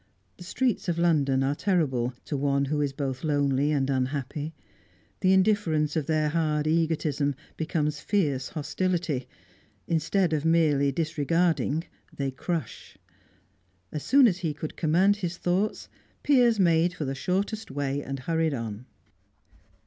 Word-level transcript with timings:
The 0.37 0.43
streets 0.43 0.89
of 0.89 0.97
London 0.97 1.43
are 1.43 1.53
terrible 1.53 2.15
to 2.25 2.35
one 2.35 2.65
who 2.65 2.81
is 2.81 2.91
both 2.91 3.23
lonely 3.23 3.71
and 3.71 3.87
unhappy; 3.87 4.55
the 5.19 5.31
indifference 5.31 5.95
of 5.95 6.07
their 6.07 6.29
hard 6.29 6.65
egotism 6.65 7.35
becomes 7.55 7.99
fierce 7.99 8.49
hostility; 8.49 9.27
instead 9.85 10.33
of 10.33 10.43
merely 10.43 10.91
disregarding, 10.91 11.83
they 12.11 12.31
crush. 12.31 12.97
As 13.91 14.01
soon 14.01 14.25
as 14.27 14.39
he 14.39 14.55
could 14.55 14.75
command 14.75 15.17
his 15.17 15.37
thoughts, 15.37 15.87
Piers 16.23 16.59
made 16.59 16.95
for 16.95 17.05
the 17.05 17.13
shortest 17.13 17.69
way, 17.69 18.01
and 18.01 18.21
hurried 18.21 18.55
on. 18.55 18.87